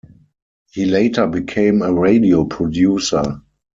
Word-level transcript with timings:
He 0.71 0.85
later 0.85 1.27
became 1.27 1.83
a 1.83 1.93
radio 1.93 2.43
producer. 2.45 3.43